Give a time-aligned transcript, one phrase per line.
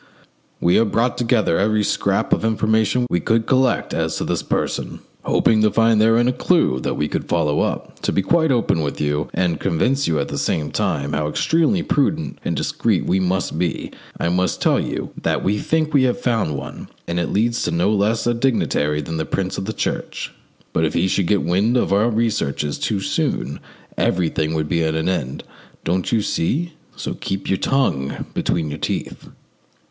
[0.59, 5.01] We have brought together every scrap of information we could collect as to this person,
[5.23, 7.99] hoping to find therein a clue that we could follow up.
[8.01, 11.83] To be quite open with you, and convince you at the same time how extremely
[11.83, 16.19] prudent and discreet we must be, I must tell you that we think we have
[16.19, 19.65] found one, and that it leads to no less a dignitary than a Prince of
[19.65, 20.31] the Church.
[20.73, 23.59] But if he should get wind of our researches too soon
[23.99, 25.43] everything would be at an end,
[25.83, 26.73] don't you see?
[26.95, 29.29] So keep your tongue between your teeth."